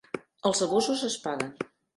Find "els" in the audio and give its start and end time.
0.49-0.63